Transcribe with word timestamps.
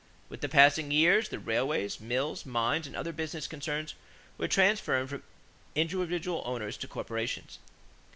With 0.29 0.41
the 0.41 0.49
passing 0.49 0.89
years, 0.89 1.29
the 1.29 1.37
railways, 1.37 1.99
mills, 1.99 2.43
mines, 2.43 2.87
and 2.87 2.95
other 2.95 3.13
business 3.13 3.45
concerns 3.45 3.93
were 4.35 4.47
transferred 4.47 5.09
from 5.11 5.21
individual 5.75 6.41
owners 6.43 6.75
to 6.77 6.87
corporations. 6.87 7.59